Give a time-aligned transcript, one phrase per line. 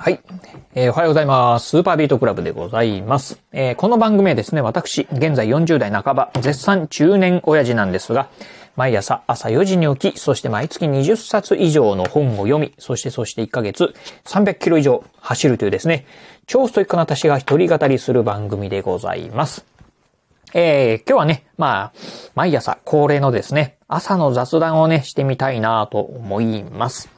[0.00, 0.20] はい、
[0.76, 1.70] えー、おはようございます。
[1.70, 3.42] スーパービートクラブでございます。
[3.50, 8.28] えー、この番組はですね、私、現在40代半ば、絶賛中年親父なんですが、
[8.76, 13.92] 毎朝朝4時に起き、そして毎月20冊以上の本を読み、そしてそして1ヶ月
[14.24, 16.06] 300キロ以上走るというですね、
[16.46, 19.66] 超ストイックな私が一人語りする番組でございます。
[20.54, 21.92] えー、今日はね、まあ、
[22.36, 27.10] 毎朝恒例のですね、朝の雑談をね、してみたいなと思います。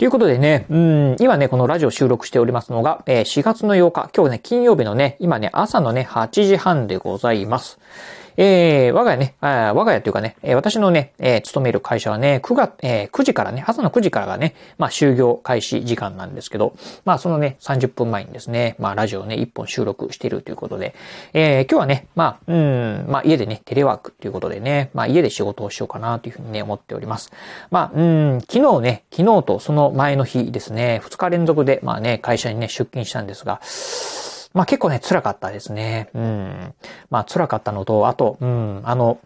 [0.00, 7.78] ということでね、うん、今ね、このラジオ収録しておりますのが、えー、4月の8日、今日ね、金曜日のね、今ね、朝のね、8時半でございます。
[8.42, 20.94] えー、我が家ね、あ我が家というかね、え、私のね、えー、勤める会社はね、9月、えー、9時からね、朝の9時からがね、まあ、就業開始時間なんですけど、まあ、そのね、30分前にですね、まあ、ラジオをね、1本収録しているということで、
[21.34, 27.30] えー、今日はね、まあ、うん、まあ、家でね、テレワークということでね、まあ、家で仕事をしようかなというふうにね、思っております。
[27.70, 33.60] まあ、うん、昨日ね、昨日とその前の日ですね、2日連続で、まあね、会社にね、出勤したんですが、
[34.52, 36.10] まあ結構ね、辛かったですね。
[36.14, 36.74] うん。
[37.10, 39.18] まあ辛かったのと、あと、うん、あの、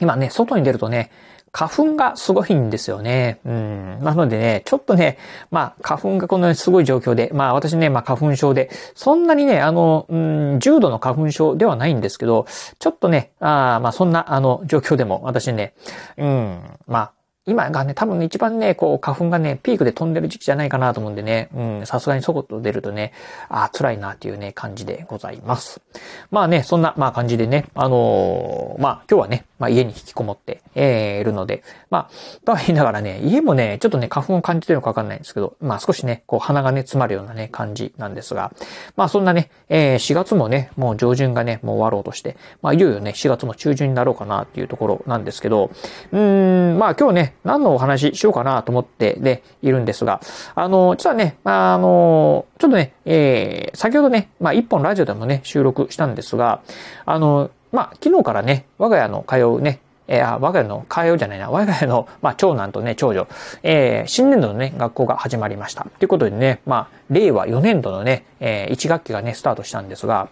[0.00, 1.10] 今ね、外に出るとね、
[1.54, 3.38] 花粉がすごいんですよね。
[3.44, 3.98] うん。
[4.02, 5.18] なのでね、ちょっとね、
[5.52, 12.46] まあ、花粉がこのすごい状況で、まあ私ね、まあ花粉症で、そんなにね、あの、うん、重度の花粉症ではないんですけど、
[12.80, 15.74] ちょっとね、あまあそんな、あの、状況でも私ね、
[16.16, 17.12] うん、まあ、
[17.46, 23.12] 今がね、多分一番ね、こう、花粉がね、ピークで飛んでる時期じゃないかなと思うんでね、うん、さすがにそこと出るとね、
[23.50, 25.82] あ辛いなっていうね、感じでございます。
[26.30, 38.52] まあね、そんな、まあ感じでね、あのー、まあ今日はね、まあ家に引きこもって、えー、いるので、まあ、とは言いながらね、家もね、ちょっとね、花粉を感じてるのかわかんないんですけど、まあ少しね、こう鼻がね、詰まるようなね、感じなんですが、
[38.94, 45.70] まあそんなね、えー、4月もね、もう上旬がね、もう終わろうとして、まあいよいよね、4月も中旬になろうかなっていうところなんですけど、
[46.12, 50.20] うーん、まあ今日ね、何のお話しようかなと思ってで、いるんですが、
[50.54, 56.60] あの、実はね、あの、ちょっとね、えー、先ほどね、まあ一本ラジオでもね、収録したんですが、
[57.06, 63.26] あの、まあ昨日からね、我が家の通うね、えー、我が家の通うじゃないな、我が家の、まあ、長男とね、長女、
[63.62, 65.86] えー、新年度のね、学校が始まりました。
[65.98, 70.28] ということでね、まあ、令和4年度のね、えー、1学期がね、スタートしたんですが、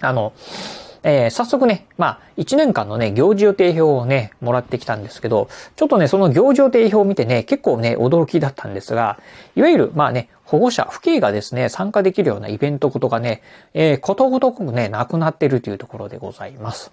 [0.00, 0.32] あの、
[1.02, 9.18] えー、早速ね、まあ、1年間のね、行事予定表をね、もらってきたんですけど、ちょっとね、その行事予定表を見てね、結構ね、驚きだったんですが、
[9.56, 13.42] いわゆる、まあね、保護者、父兄がですね、参加できるようなイベントことがね、
[13.74, 16.92] えー、ことごとくね、なくなってるというところでございます。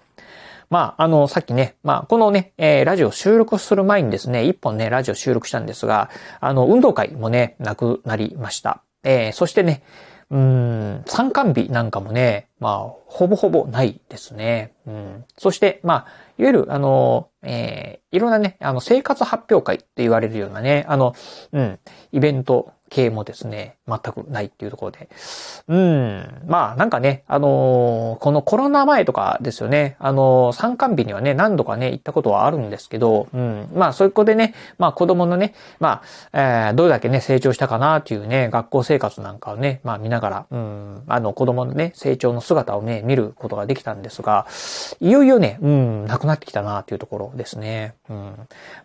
[0.70, 6.10] まあ、あの、さっきね、まあ、このね、えー、ラジオ収録する前にですね、一本ね、ラジオ収録したんですが、
[6.40, 8.82] あの、運動会もね、なくなりました。
[9.02, 9.82] えー、そしてね、
[10.30, 14.72] うん、参観日なんかもね、まあ、ほぼほぼないですね。
[14.86, 16.06] うん、そして、まあ、
[16.38, 21.14] いわゆる、あの、えー、いろんなね、あの、生活発表会って言われるようなね、あの、
[21.52, 21.78] うん、
[22.12, 25.08] イベント系もですね、全くないっていうところで。
[25.68, 26.42] うん。
[26.46, 29.96] まあ、なんかね、あのー、このコロナ前とかですよね。
[30.00, 33.68] あのー、参観日にはね、何度かね、行ったことはあるんですけど、うん。
[33.72, 36.02] まあ、そういう子でね、まあ、子供のね、ま
[36.32, 44.46] あ、えー、どれだけね、成長したかなっていうね、学校生活なんかをね、まあ、見ながら、うん、あの、子供のね、成長の姿をね、見ることができたんですが、
[44.98, 47.94] いよいよね、うん、なくなってきたなっていうところですね。
[48.08, 48.34] うん。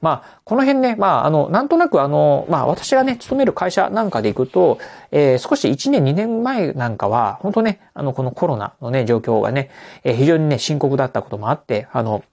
[0.02, 4.78] まあ、この辺ね、まあ、あの、なんとなくあの、まあ、私がね、勤める会社なんかでいくと、
[5.12, 9.72] えー、少し1年2年前なんかは、本当ね、あの、このコロナのね、状況がね、
[10.04, 12.24] えー、非常にね、深刻だったこともあって、あの、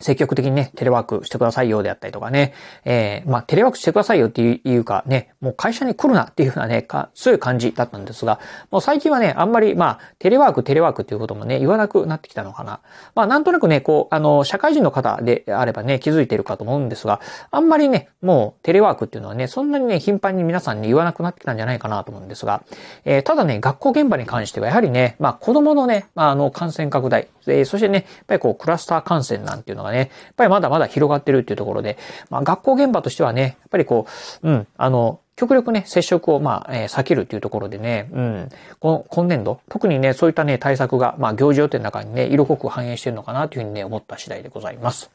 [0.00, 2.54] 積極的にね、テレワークしてくださいよであったりとかね、
[2.84, 12.80] えー、まあ、テレワークしてくださいよっていうかね、もう会社に来るなっていうふうなね、か強い感じだったんですが、もう最近はね、あんまり、まあ、テレワーク、テレワークっていうこともね、言わなくなってきたのかな。
[13.14, 17.20] まあ、なんとなくね、こう、あの、社会人の方であればね、気づいてるかと思うんですが、
[17.50, 22.62] あんまりね、もうテレワークっていうのはね、そんなにね、頻繁に皆さんに言わなくなってきたんじゃないかなと思うんですが、
[23.04, 31.98] えー、ただね、学校現場に関してはやはりね、まあ、子供のね、まあ、あの、感染拡大、えー、そしてね、やっぱりこう、クラスター感染なんていうのががね、やっぱりまだまだ広がってるっていうところで、
[32.30, 34.06] まあ、学校現場としてはね、やっぱりこ
[34.42, 38.48] う、うん、あの、極力ね、接触を、まあ、えー、避けるっていうところでね、うん、
[38.80, 45.12] この今年度、特にね、そういったね、対策が、まあ、行事予定の中にね、色濃く反映してるのかなというふうにね、思った次第でございます。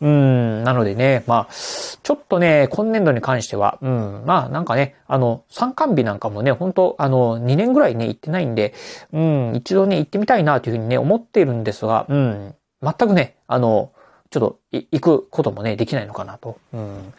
[0.00, 8.72] うん、なのでね、まあ、ちょっとね、今年度に関しては、うん、まあ、なんかね、あの、参観日なんかもね、本当あの、2年ぐらいね、行ってないんで、
[9.12, 13.90] うん、一度ね、行ってみたいなというふうにね、思っているんですが、うん、全くね、あの、
[14.30, 16.58] ちょっと、行くこともね、できないのかなと。
[16.72, 17.14] うん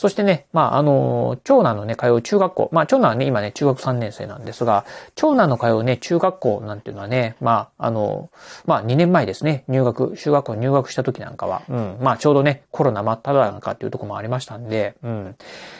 [0.00, 8.30] そしてね、まあ、あの、長男のね、通う中学校、まあ、長男はね、今ね、中学3年生なんですが、長男の通うね、中学校なんていうのはね、まあ、あの、
[8.64, 15.36] まあ、2年前ですね、入学、中学校入学した時なんかは、うん、まあ、ちょうどね、コロナ真っ只中っていうところもありましたんで、うん、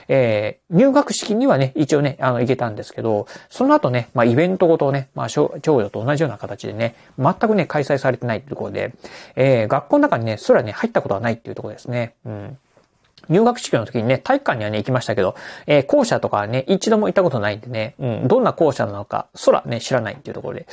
[0.08, 8.92] えー、入学式にはね、一応ね、あの、行けたんですけど、その後ね、まあ、イベントごとね、まあ、長女と同じような形でね、全くね、開催されてないっていうところで、
[9.34, 12.16] えー、学校の中にね、そらね、入ったことはないっていうところですね。
[12.26, 12.58] うん。
[13.28, 15.34] 入学式の時にね、体育館にはね、行きましたけど、
[15.66, 20.66] えー、校舎とかね、一度も行ったことないんでね、うん、どんな校舎なのか、空ね、知らないっていうところで。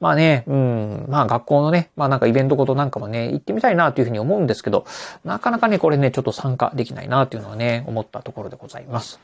[0.00, 4.84] まあね、うん、まあ学校のね、まあなんかイベントごとなんかもね、行ってみたいなというふうに思うんですけど、
[5.24, 9.20] なかなかね、これね、ちょっと参加できないなというのはね、思ったところでございます。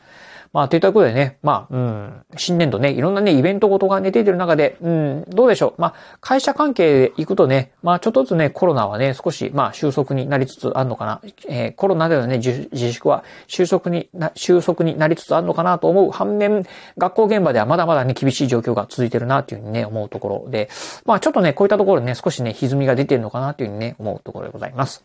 [0.52, 5.80] まあ、といったことでね、まあ、うん、新年度ね、いろんなね、イベントごとがね、出てる中で、うん、どうでしょう。
[5.80, 11.20] まあ、会社関係で行くとね、まあ、ちょっとずつね、コロナはね、少し、まあ、収束になりつつあるのかな。
[11.48, 16.64] えー、コロナでのね、自粛は収束にな、収束になりつつあるのかなと思う反面、
[16.98, 20.68] 学校現場ではまだまだね、厳しい状況が続いてるな、というふうにね、思うところで、
[21.04, 25.04] まあ、ちょっとね、こういったところね、少しね、歪みが出てるのかな、というふうにね、思うところでございます。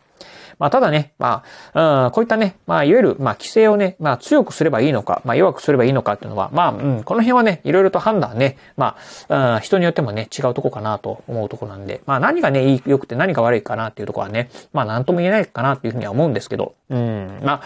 [0.58, 8.96] まあ、ただね、まあ、うん、こういったね、まあ、いわゆる、まあ、規制をね、まあ、強くすればいいのか、まあ、弱くすればいいのかっていうのは、まあ、うん、この辺はね、いろいろと判断ね、ま
[9.28, 17.62] あ、うん、人によってもね、違うとこかなと思うとこなんで、まあ、何がね、良くて何が悪いかなっていうとこはね、まあ、なんとも言えないかなっていうふうには思うんですけど、うん、まあ、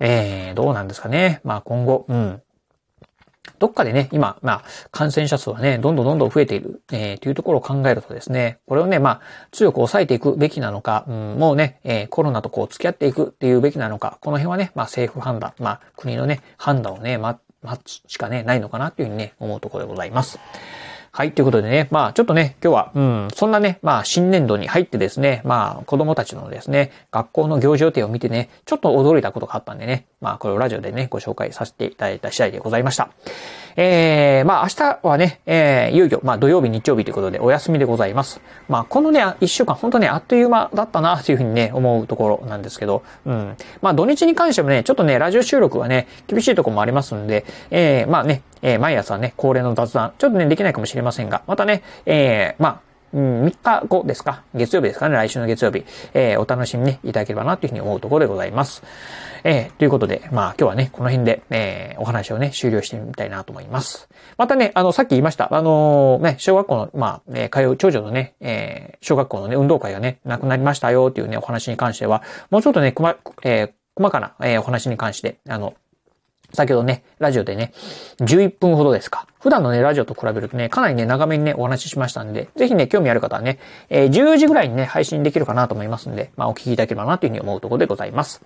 [0.00, 1.40] えー、どうなんですかね。
[1.44, 2.42] まあ、今後、うん。
[3.58, 9.20] どっかでね、今、まあ、感染者数はね、どんどんどんどん増えている、えー、というところを考えるとですね、これをね、まあ、
[9.52, 20.38] 強く抑えていくべきなのか、うん、もうね、えー、コロナとこう付き合っていくっていうべきなのか、この辺はね、まあ、政府判断、まあ、国のね、判断をね、ま、待つしかね、ないのかなっていうふうにね、思うところでございます。
[21.16, 33.10] はい、ということでね、まあちょっとね、今日は、うん、そんなね、まあ新年度に入ってですね、まあ子供たちのですね、学校の行事予定を見てね、ちょっと驚いたことがあったんでね、まあこれをラジオでね、ご紹介させていただいた次第でございました。
[33.76, 38.40] えー、まあ明日はね、えー、いよいよ、まあ土曜日、日曜日ということでお休みでございます。
[38.68, 43.56] まあこのね、一週間本当ね、あっという間だったなというふうにね、思うところなんですけど、うん。
[43.82, 52.80] まあ土日に関してもね、ちょっとね、ラジオ収録はね、厳しいとこもありますんで、えー、まあね、えー、毎朝ね、恒例の雑談、ちょっとね、できないかもしれませんませんが、またね、えー、まあ、
[53.12, 54.42] うん、3日後ですか？
[54.56, 55.14] 月曜日ですかね？
[55.14, 55.84] 来週の月曜日。
[56.14, 58.82] えー、お楽しみ、ね、いただければなというふうに思うところでございます。
[59.44, 64.08] えー、ということで、まあ今日はね、この辺で、えー、お話をね、終了してみたいなと思います。
[64.36, 75.74] またね、あの、さっき言いました、あのー、ね、小学校の、まあ、えー、通う長女のね、えー、小学校のね、運動会がね、なくなりましたよっていうね、お話に関しては、もうちょっとね、ま、えー、細かな、えー、お話に関して、あの、
[76.54, 77.72] 先ほどね、ラジオでね、
[78.20, 79.26] 11分ほどですか。
[79.40, 83.58] 普段のね、ラジオと比べるとね、かなりね、長めにね、お話ししましたんで、ぜひね、興味ある方はね、
[83.90, 88.42] えー、10時ぐらいにね、配信できるかなと思いますんで、まあ、お聞きいただければなというふうに思うところでございます。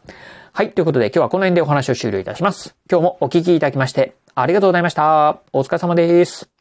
[0.52, 2.74] はい、ということで今日はこの辺でお話を終了いたします。
[2.90, 5.40] 今日もお聞きいただきまして、ありがとうございました。
[5.52, 6.57] お疲れ様です。